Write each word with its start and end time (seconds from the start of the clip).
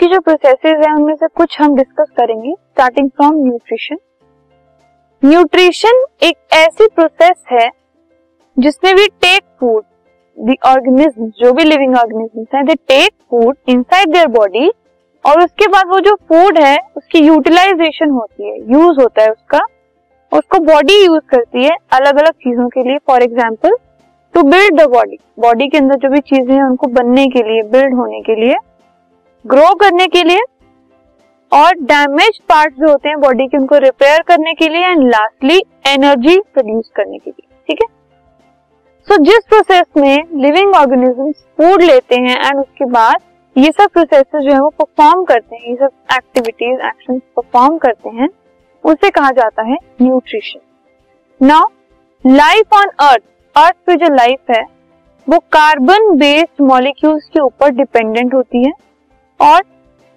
की 0.00 0.06
जो 0.06 0.18
प्रोसेसेस 0.20 0.74
है, 0.78 0.94
उनमें 0.94 1.14
से 1.14 1.26
कुछ 1.28 1.60
हम 1.60 1.74
डिस्कस 1.76 2.10
करेंगे 2.16 2.52
स्टार्टिंग 2.52 3.08
फ्रॉम 3.10 3.34
न्यूट्रिशन 3.36 3.98
न्यूट्रिशन 5.22 6.04
एक 6.22 6.36
ऐसी 6.54 6.86
प्रोसेस 6.88 7.44
है, 7.52 7.68
जिसमें 8.56 8.94
भी 8.96 9.06
टेक 9.06 9.42
फ़ूड 9.60 9.84
द 10.38 10.54
ऑर्गेनिज्म 10.66 11.28
जो 11.38 11.52
भी 11.52 11.64
लिविंग 11.64 11.96
ऑर्गेनिज्म 11.96 12.44
है 12.54 12.62
they 12.64 12.74
take 12.88 13.10
food 13.30 13.56
inside 13.68 14.12
their 14.12 14.26
body 14.30 14.70
और 15.24 15.42
उसके 15.44 15.66
बाद 15.68 15.88
वो 15.88 16.00
जो 16.00 16.14
फ़ूड 16.28 16.58
है, 16.58 16.76
उसकी 16.96 17.18
यूटिलाइजेशन 17.20 18.10
होती 18.10 18.48
है 18.48 18.56
यूज़ 18.72 19.00
होता 19.00 19.22
है 19.22 19.30
उसका, 19.30 19.60
उसको 20.32 20.58
बॉडी 20.64 21.04
यूज़ 21.04 21.20
करती 21.30 21.64
है 21.64 21.76
अलग 21.92 22.18
अलग 22.18 22.32
चीज़ों 22.34 22.68
के 22.68 22.88
लिए 22.88 22.98
for 23.06 23.22
example 23.22 23.76
to 24.34 24.42
build 24.44 24.80
the 24.80 24.88
body 24.90 25.18
body 25.40 25.68
के 25.68 25.78
अंदर 25.78 25.96
जो 25.98 26.08
भी 26.10 26.20
चीज़ें 26.20 26.54
हैं, 26.54 26.62
उनको 26.62 26.86
बनने 26.92 27.26
के 27.26 27.42
लिए 27.42 27.62
बिल्ड 27.70 27.94
होने 27.94 28.20
के 28.22 28.34
लिए 28.40 28.56
ग्रो 29.46 29.74
करने 29.74 30.06
के 30.06 30.22
लिए 30.24 30.40
और 31.52 31.74
डैमेज 31.82 32.38
पार्ट 32.48 32.74
जो 32.74 32.88
होते 32.88 33.08
हैं 33.08 33.20
बॉडी 33.20 33.46
के, 33.46 33.56
उनको 33.56 33.78
रिपेयर 33.78 34.22
करने 34.28 34.52
के 34.54 34.68
लिए 34.68 34.86
एंड 34.86 35.02
लास्टली 35.04 35.58
एनर्जी 35.88 36.38
प्रोड्यूस 36.54 36.90
करने 36.96 37.18
के 37.18 37.30
लिए, 37.30 37.48
ठीक 37.68 37.82
है? 37.82 37.86
सो 39.08 39.16
जिस 39.24 39.44
प्रोसेस 39.48 39.84
में 39.96 40.40
लिविंग 40.42 40.74
ऑर्गेनिज्म 40.74 41.30
फ़ूड 41.32 41.82
लेते 41.82 42.16
हैं 42.20 42.36
एंड 42.38 42.60
उसके 42.60 42.84
बाद 42.90 43.20
ये 43.56 43.70
सब 43.72 43.90
प्रोसेस 43.92 44.24
जो 44.34 44.52
है 44.52 44.60
वो 44.60 44.68
परफॉर्म 44.70 45.24
करते 45.24 45.56
हैं, 45.56 45.62
ये 45.62 45.76
सब 45.76 46.14
एक्टिविटीज़ 46.14 46.80
एक्शन 46.86 47.18
परफॉर्म 47.36 47.76
करते 47.78 48.08
हैं, 48.10 48.28
उसे 48.84 49.10
कहा 49.10 49.30
जाता 49.32 49.62
है 49.62 49.76
nutrition 50.02 51.46
now 51.46 51.68
life 52.24 52.74
on 52.74 52.90
earth 53.00 53.22
earth 53.56 53.76
पे 53.86 53.94
जो 53.96 54.14
लाइफ 54.14 54.50
है, 54.50 54.62
वो 55.26 55.38
कार्बन 55.52 56.10
बेस्ड 56.18 56.62
मॉलिक्यूल्स 56.64 57.28
के 57.28 57.40
ऊपर 57.40 57.70
डिपेंडेंट 57.74 58.34
होती 58.34 58.64
है। 58.64 58.72
और 59.40 59.62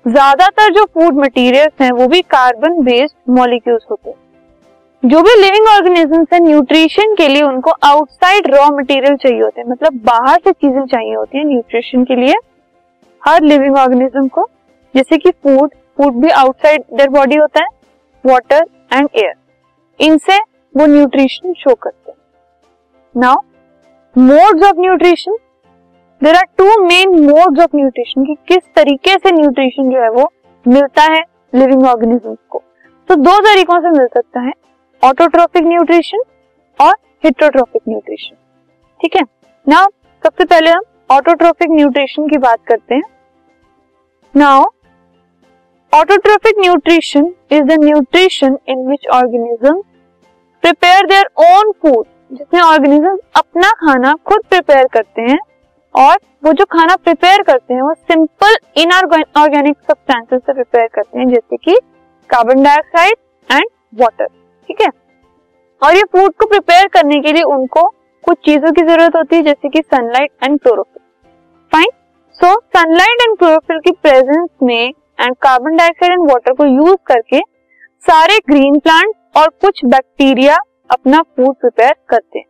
ज़्यादातर 0.05 0.73
जो 0.73 0.83
फ़ूड 0.85 1.17
मटेरियल्स 1.17 1.81
हैं, 1.81 1.91
वो 1.91 2.07
भी 2.07 2.21
कार्बन 2.23 2.81
बेस्ड 2.83 3.15
मॉलिक्यूल्स 3.29 3.85
होते 3.91 4.09
हैं। 4.09 4.17
जो 5.03 5.21
भी 5.23 5.35
लिविंग 5.35 5.67
ऑर्गेनिजम्स 5.69 6.27
है 6.33 6.39
न्यूट्रिशन 6.39 7.13
के 7.15 7.27
लिए 7.27 7.41
उनको 7.43 7.71
आउटसाइड 7.85 8.47
रॉ 8.55 8.65
मटेरियल 8.71 9.15
चाहिए 9.17 9.41
होते 9.41 9.61
हैं। 9.61 9.67
मतलब 9.69 9.99
बाहर 10.05 10.39
से 10.39 10.51
चीज़ें 10.53 10.85
चाहिए 10.85 11.13
होती 11.15 11.37
है 11.37 11.43
न्यूट्रिशन 11.45 12.03
के 12.03 12.15
लिए। 12.15 12.35
हर 13.21 13.43
लिविंग 13.43 13.77
ऑर्गेनिज्म 13.77 14.27
को, 14.27 14.47
जैसे 14.95 15.17
कि 15.17 15.31
फ़ूड 15.33 15.69
फ़ूड 15.97 16.21
भी 16.21 16.29
आउटसाइड 16.31 16.81
देयर 16.91 17.09
बॉडी 17.09 17.35
होता 17.35 17.61
है 17.61 17.67
वाटर 18.23 18.65
एंड 18.93 19.07
एयर 19.15 19.33
इनसे 19.99 20.37
वो 20.75 20.85
न्यूट्रिशन 20.87 21.53
शो 21.55 21.73
करते 21.75 22.11
हैं। 22.11 22.17
Now 23.15 23.35
modes 24.15 24.67
of 24.67 24.79
nutrition 24.79 25.37
there 26.21 26.35
are 26.35 26.43
two 26.57 26.65
main 26.83 27.09
modes 27.25 27.61
of 27.63 27.75
nutrition 27.75 28.23
कि 28.25 28.33
किस 28.47 28.63
तरीके 28.75 29.13
से 29.13 29.31
न्यूट्रिशन 29.31 29.89
जो 29.91 30.01
है 30.01 30.09
वो 30.11 30.31
मिलता 30.65 31.03
है 31.03 31.21
लिविंग 31.55 31.85
ऑर्गेनिज्म 31.87 32.35
को। 32.49 32.61
तो 33.09 33.15
दो 33.17 33.37
तरीकों 33.45 33.79
से 33.81 33.89
मिल 33.89 34.07
सकता 34.07 34.39
है 34.39 34.51
ऑटोट्रोपिक 35.03 35.63
न्यूट्रिशन 35.63 36.23
और 36.79 36.93
हिट्रोट्रोपिक 37.23 37.81
न्यूट्रिशन 37.89 38.35
ठीक 38.99 39.15
है? 39.15 39.23
नाउ 39.67 39.87
सबसे 40.23 40.45
पहले 40.45 40.71
हम 40.71 40.83
ऑटोट्रोपिक 41.11 41.71
न्यूट्रिशन 41.71 42.27
की 42.27 42.37
बात 42.39 42.59
करते 42.67 42.95
हैं। 42.95 43.03
Now 44.35 44.63
autotrophic 45.93 46.59
nutrition 46.59 47.33
is 47.51 47.63
the 47.63 47.83
nutrition 47.83 48.57
in 48.69 48.87
which 48.87 49.07
organism 49.13 49.81
prepare 50.63 51.05
their 51.07 51.29
own 51.45 51.71
food 51.71 52.05
जिसमें 52.31 52.61
ऑर्गेनिज्म 52.61 53.17
अपना 53.37 53.71
खाना 53.79 54.13
खुद 54.25 54.43
प्रिपेयर 54.49 54.87
करते 54.93 55.21
हैं। 55.21 55.39
और 55.95 56.17
वो 56.45 56.51
जो 56.53 56.65
खाना 56.67 56.95
प्रिपेयर 56.97 57.41
करते 57.43 57.73
हैं, 57.73 57.81
वो 57.81 57.93
सिंपल 57.93 58.55
इनऑर्गेनिक 58.77 59.77
सब्सटेंसेस 59.81 60.41
से 60.41 60.53
प्रिपेयर 60.53 60.87
करते 60.95 61.19
हैं, 61.19 61.27
जैसे 61.29 61.57
कि 61.57 61.75
कार्बन 62.29 62.63
डाइऑक्साइड 62.63 63.15
एंड 63.49 63.65
वाटर 63.93 64.25
ठीक 64.69 64.81
है? 64.81 64.87
और 65.81 65.95
ये 65.95 66.03
फ़ूड 66.13 66.33
को 66.33 66.45
प्रिपेयर 66.47 66.87
करने 66.89 67.19
के 67.19 67.31
लिए 67.33 67.43
उनको 67.49 67.87
कुछ 68.23 68.37
चीज़ों 68.45 68.71
की 68.71 68.81
ज़रूरत 68.83 69.15
होती 69.15 69.35
है, 69.35 69.41
जैसे 69.43 69.69
कि 69.69 69.81
sunlight 69.83 70.31
and 70.43 70.59
chlorophyll 70.59 71.01
fine 71.71 71.89
so 72.39 72.53
sunlight 72.75 73.21
and 73.21 73.37
chlorophyll 73.37 73.79
की 73.79 73.91
प्रेजेंस 74.01 74.49
में 74.63 74.93
and 75.21 75.35
carbon 75.37 75.75
dioxide 75.77 76.11
and 76.11 76.29
water 76.31 76.53
को 76.53 76.65
यूज़ 76.65 76.95
करके 77.07 77.39
सारे 78.03 78.37
ग्रीन 78.49 78.79
प्लांट 78.79 79.13
और 79.37 79.47
कुछ 79.61 79.83
बैक्टीरिया 79.85 80.57
अपना 80.89 81.21
फ़ूड 81.21 81.55
प्रिपेयर 81.55 81.93
करते 82.09 82.39
हैं। 82.39 82.45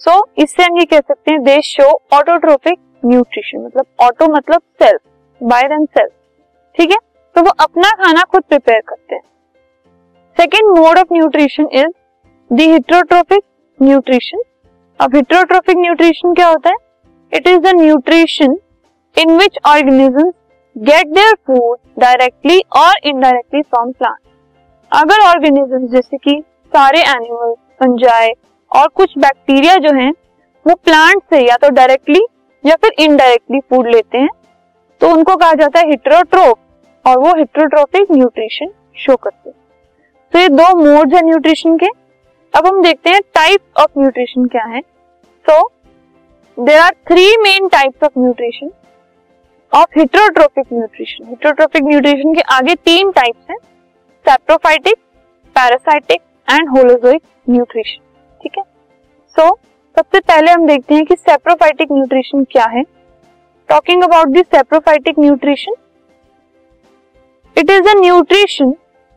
सो 0.00 0.10
so, 0.10 0.42
इससे 0.42 0.62
हम 0.62 0.78
ये 0.78 0.84
कह 0.84 1.00
सकते 1.00 1.32
हैं 1.32 1.42
दे 1.42 1.60
शो 1.62 1.84
ऑटोट्रोपिक 2.12 2.78
न्यूट्रिशन 3.04 3.64
मतलब 3.64 3.86
ऑटो 4.02 4.26
मतलब 4.34 4.62
सेल्फ 4.82 5.00
बाय 5.40 5.62
देम 5.62 5.84
सेल्फ 5.84 6.12
ठीक 6.76 6.90
है? 6.90 6.96
तो 7.36 7.42
वो 7.42 7.50
अपना 7.60 7.90
खाना 8.02 8.22
खुद 8.22 8.42
प्रिपेयर 8.42 8.80
करते 8.88 9.14
हैं। 9.14 9.22
Second 10.36 10.78
mode 10.78 10.98
of 10.98 11.12
nutrition 11.12 11.68
is 11.72 11.92
the 12.50 12.70
heterotrophic 12.72 13.44
nutrition 13.80 14.42
अब 15.00 15.14
हिट्रोट्रोपिक 15.16 15.76
न्यूट्रिशन 15.76 16.34
क्या 16.34 16.48
होता 16.48 16.70
है? 16.70 16.76
It 17.32 17.48
is 17.48 17.60
the 17.60 17.76
nutrition 17.76 18.58
in 19.16 19.36
which 19.38 19.58
organism 19.66 20.30
get 20.76 21.14
their 21.14 21.34
food 21.46 21.78
directly 21.98 22.62
और 22.76 22.92
इनडायरेक्टली 23.04 23.62
फ्रॉम 23.62 23.92
प्लांट 23.92 24.18
अगर 24.92 25.28
ऑर्गेनिज्म 25.28 25.86
जैसे 25.86 26.16
कि 26.16 26.42
सारे 26.72 27.00
एनिमल्स 27.00 27.58
फंजाई 27.80 28.32
और 28.72 28.88
कुछ 28.88 29.16
बैक्टीरिया 29.18 29.76
जो 29.76 29.92
हैं, 29.94 30.10
वो 30.66 30.74
प्लांट 30.76 31.22
से 31.30 31.40
या 31.40 31.56
तो 31.56 31.68
डायरेक्टली 31.70 32.20
या 32.64 32.74
फिर 32.74 33.04
इनडायरेक्टली 33.04 33.60
फ़ूड 33.60 33.88
लेते 33.88 34.18
हैं। 34.18 34.28
तो 35.00 35.08
उनको 35.08 35.36
कहा 35.36 35.54
जाता 35.54 35.80
है 35.80 35.88
हिट्रोट्रोप 35.88 36.58
और 37.04 37.18
वो 37.18 37.34
हिट्रोट्रोपिक 37.36 38.10
न्यूट्रिशन 38.12 38.70
शो 38.98 39.16
करते 39.16 39.48
हैं। 39.50 39.56
तो 40.32 40.38
ये 40.38 40.48
दो 40.48 40.74
मोड्स 40.78 41.14
है 41.14 41.22
न्यूट्रिशन 41.22 41.76
के। 41.78 41.86
अब 42.54 42.66
हम 42.66 42.82
देखते 42.82 43.10
हैं 43.10 43.20
टाइप 43.34 43.80
ऑफ़ 43.80 43.98
न्यूट्रिशन 43.98 44.46
क्या 44.46 44.64
है। 44.64 44.80
So 44.80 45.62
there 46.58 46.80
are 46.80 46.94
three 47.08 47.36
main 47.42 47.68
types 47.68 48.04
of 48.04 48.18
nutrition 48.18 48.70
of 49.72 49.98
heterotrophic 49.98 50.66
nutrition 50.72 51.28
heterotrophic 51.28 51.82
nutrition 51.84 52.34
के 52.34 52.40
आगे 52.54 52.74
तीन 52.76 53.10
टाइप्स 53.10 53.50
हैं 53.50 53.56
saprophytic 54.24 54.96
parasitic 55.56 56.20
and 56.48 56.68
holozoic 56.68 57.22
nutrition 57.50 58.09
ठीक 58.42 58.58
है? 58.58 58.62
सो 59.36 59.48
सबसे 59.96 60.20
पहले 60.20 60.50
हम 60.50 60.66
देखते 60.66 60.94
हैं 60.94 61.04
कि 61.06 61.14
सेप्रोफाइटिक 61.16 61.92
न्यूट्रिशन 61.92 62.44
क्या 62.52 62.64
है। 62.70 62.82
Talking 63.68 64.02
about 64.02 64.28
this 64.28 64.46
saprophytic 64.46 65.18
nutrition 65.18 65.74
it 67.56 67.70
is 67.70 67.88
a 67.88 67.94
nutrition 68.00 68.74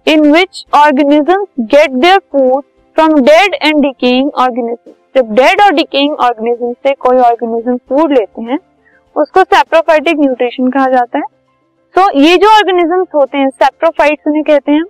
in 0.08 0.32
which 0.32 0.66
organism 0.76 1.46
get 1.62 1.92
their 1.92 2.20
food 2.32 2.64
from 2.96 3.14
dead 3.22 3.56
and 3.62 3.82
decaying 3.82 4.32
organism 4.36 4.92
जब 5.16 5.34
डेड 5.36 5.62
और 5.62 5.74
डिकेइंग 5.74 6.16
ऑर्गेनिज्म 6.20 6.72
से 6.74 6.94
कोई 7.00 7.18
ऑर्गेनिज्म 7.18 7.78
फ़ूड 7.90 8.14
लेते 8.14 8.42
हैं 8.42 8.60
उसको 9.16 9.44
सेप्रोफाइटिक 9.44 10.20
न्यूट्रिशन 10.20 10.70
कहा 10.70 10.88
जाता 10.88 11.18
है। 11.18 11.24
सो 11.24 12.02
so, 12.02 12.22
ये 12.22 12.38
जो 12.38 12.50
ऑर्गेनिजम्स 12.50 13.08
होते 13.16 13.38
हैं 13.38 13.50
सेप्रोफाइट्स 13.50 14.28
उन्हें 14.28 14.44
कहते 14.44 14.72
हैं। 14.72 14.84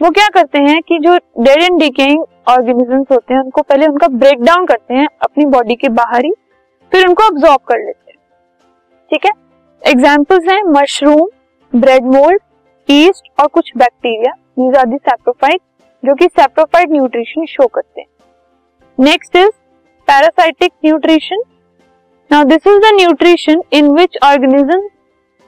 वो 0.00 0.10
क्या 0.10 0.26
करते 0.28 0.58
हैं 0.60 0.80
कि 0.82 0.98
जो 0.98 1.16
डेड 1.16 1.62
एंड 1.62 1.78
डिकेइंग 1.80 2.24
ऑर्गेनिजम्स 2.48 3.06
होते 3.12 3.34
हैं, 3.34 3.40
उनको 3.40 3.62
पहले 3.62 3.86
उनका 3.86 4.08
ब्रेक 4.08 4.42
डाउन 4.44 4.66
करते 4.66 4.94
हैं 4.94 5.06
अपनी 5.22 5.44
बॉडी 5.54 5.74
के 5.74 5.88
बाहर 5.90 6.24
ही 6.24 6.32
फिर 6.92 7.06
उनको 7.06 7.24
ऑब्जॉर्ब 7.24 7.60
कर 7.68 7.78
लेते 7.78 8.10
हैं। 8.10 8.18
ठीक 9.10 9.26
है? 9.26 9.32
एग्जाम्पल्स 9.82 10.48
हैं 10.48 10.62
मशरूम 10.72 11.28
ब्रेड 11.72 12.04
मोल्ड 12.06 12.40
ईस्ट 12.88 13.30
और 13.40 13.46
कुछ 13.48 13.70
bacteria 13.76 14.32
these 14.58 14.76
are 14.78 14.86
the 14.86 14.96
saprophyte 14.98 15.60
जो 16.02 16.14
कि 16.14 16.26
सेप्रोफाइट 16.26 16.90
न्यूट्रिशन 16.90 17.46
शो 17.46 17.66
करते 17.66 18.00
हैं। 18.00 18.08
Next 18.98 19.36
is 19.36 19.50
parasitic 20.08 20.72
nutrition 20.84 21.42
now 22.30 22.44
this 22.44 22.66
is 22.66 22.78
the 22.80 22.94
nutrition 22.96 23.62
in 23.72 23.90
which 23.96 24.18
organism 24.24 24.80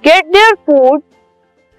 get 0.04 0.32
their 0.32 0.54
food 0.66 1.00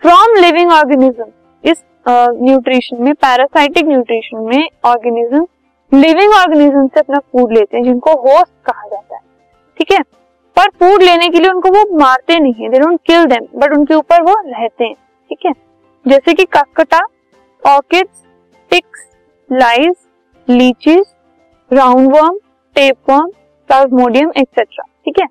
from 0.01 0.35
living 0.37 0.71
organism 0.71 1.25
इस 1.63 1.83
nutrition 2.09 3.03
में 3.03 3.13
parasitic 3.13 3.87
nutrition 3.87 4.37
में 4.45 4.67
organism 4.85 5.45
living 5.91 6.33
organism 6.33 6.87
से 6.87 6.99
अपना 6.99 7.19
food 7.19 7.53
लेते 7.53 7.77
हैं, 7.77 7.83
जिनको 7.83 8.11
होस्ट 8.21 8.51
कहा 8.65 8.87
जाता 8.87 9.15
है। 9.15 9.21
ठीक 9.79 9.91
है? 9.91 10.01
पर 10.57 10.69
फ़ूड 10.79 11.03
लेने 11.03 11.27
के 11.29 11.39
लिए 11.39 11.49
उनको 11.51 11.69
वो 11.69 11.97
मारते 11.99 12.39
नहीं 12.39 12.53
है 12.53 12.69
they 12.69 12.79
don't 12.79 12.99
kill 13.07 13.25
them 13.25 13.45
but 13.59 13.77
उनके 13.77 13.93
ऊपर 13.93 14.21
वो 14.21 14.35
रहते 14.45 14.83
हैं। 14.83 14.93
ठीक 15.29 15.45
है? 15.45 15.53
जैसे 16.05 16.33
कि 16.33 16.45
cuscuta 16.45 16.99
orchids 17.63 18.23
ticks 18.71 19.07
lice 19.49 19.93
leeches 20.47 21.03
round 21.71 22.11
worm 22.11 22.37
tape 22.75 23.09
worm 23.09 23.29
plasmodium 23.69 24.31
etcetera 24.37 24.83
ठीक 25.05 25.19
है? 25.21 25.27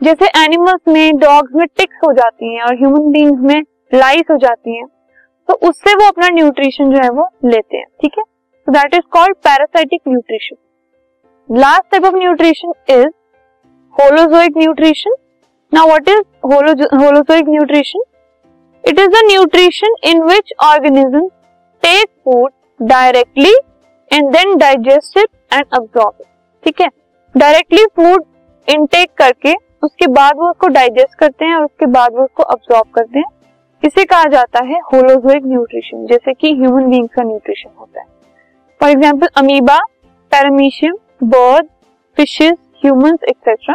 जैसे 0.00 0.26
एनिमल्स 0.44 0.88
में 0.88 1.16
डॉग्स 1.16 1.54
में 1.54 1.66
टिक्स 1.78 1.96
हो 2.06 2.12
जाती 2.12 2.54
हैं 2.54 2.62
और 2.62 2.74
ह्यूमन 2.76 3.10
बींग्स 3.12 3.40
में 3.42 3.62
लाइस 3.94 4.30
हो 4.30 4.36
जाती 4.36 4.76
हैं। 4.76 4.86
तो 5.48 5.54
उससे 5.68 5.94
वो 5.94 6.06
अपना 6.08 6.28
न्यूट्रिशन 6.34 6.90
जो 6.92 7.02
है 7.02 7.08
वो 7.10 7.28
लेते 7.44 7.76
हैं, 7.76 7.86
ठीक 8.02 8.12
है? 8.18 8.24
So 8.24 8.72
that 8.72 8.94
is 8.94 9.02
called 9.12 9.36
parasitic 9.44 10.00
nutrition 10.08 10.56
last 11.48 11.90
type 11.90 12.04
of 12.04 12.14
nutrition 12.16 12.72
is 12.90 13.06
holozoic 13.94 14.56
nutrition 14.56 15.14
now 15.72 15.86
what 15.86 16.08
is 16.08 16.22
holozoic 16.94 17.48
nutrition 17.48 18.02
it 18.84 18.98
is 18.98 19.08
the 19.10 19.22
nutrition 19.26 19.94
in 20.04 20.22
which 20.24 20.52
organism 20.64 21.26
take 21.82 22.08
food 22.24 22.50
directly 22.80 23.54
and 24.10 24.30
then 24.32 24.56
digest 24.58 25.18
it 25.18 25.28
and 25.52 25.64
absorb 25.72 26.14
it 26.20 26.26
ठीक 26.64 26.80
है? 26.80 26.88
Directly 27.34 27.84
food 27.96 28.24
intake 28.68 29.10
करके, 29.18 29.54
उसके 29.84 30.06
बाद 30.08 30.36
वो 30.38 30.48
उसको 30.50 30.68
digest 30.68 31.18
करते 31.18 31.44
हैं 31.44 31.54
और 31.56 31.64
उसके 31.64 31.86
बाद 31.92 32.12
वो 32.14 32.24
उसको 32.24 32.42
अब्सॉर्ब 32.42 32.90
करते 32.94 33.18
हैं। 33.18 33.24
इसे 33.82 34.04
कहा 34.04 34.24
जाता 34.32 34.62
है 34.64 34.78
होलोजोइक 34.92 35.44
न्यूट्रिशन, 35.44 36.04
जैसे 36.06 36.32
कि 36.32 36.52
ह्यूमन 36.54 36.90
बींग्स 36.90 37.14
का 37.14 37.22
न्यूट्रिशन 37.22 37.70
होता 37.78 38.00
है। 38.00 38.06
For 38.80 38.90
example 38.90 39.28
amoeba 39.36 39.78
paramecium 40.32 40.96
bird 41.24 41.66
fishes 42.18 42.56
humans 42.84 43.18
etcetera 43.28 43.74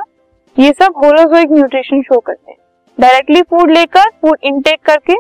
ये 0.58 0.72
सब 0.74 0.94
होलोजोइक 1.04 1.52
न्यूट्रिशन 1.52 2.02
शो 2.02 2.20
करते 2.20 2.52
हैं। 2.52 2.58
डायरेक्टली 2.98 3.42
फ़ूड 3.42 3.72
लेकर 3.72 4.10
फ़ूड 4.12 4.38
इनटेक 4.44 4.80
करके, 4.86 5.16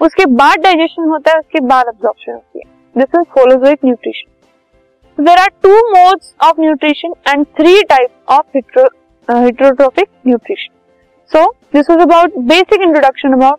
उसके 0.00 0.26
बाद 0.32 0.58
डाइजेशन 0.60 1.08
होता 1.08 1.30
है, 1.30 1.38
उसके 1.38 1.60
बाद 1.66 1.86
अब्जॉर्प्शन 1.88 2.32
होती 2.32 2.58
है। 2.58 2.64
This 2.96 3.20
is 3.20 3.28
holozoic 3.38 3.78
nutrition. 3.84 5.24
There 5.24 5.38
are 5.38 5.48
two 5.62 5.76
modes 5.88 6.34
of 6.44 6.60
nutrition 6.60 7.14
and 7.28 7.46
three 7.56 7.82
type 7.84 8.10
of 8.30 8.58
heterotrophic 9.28 10.08
nutrition 10.26 10.72
so 11.30 11.44
this 11.74 11.90
was 11.90 12.00
about 12.04 12.32
basic 12.48 12.82
introduction 12.86 13.34
about 13.34 13.58